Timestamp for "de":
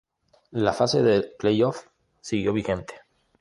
1.03-1.21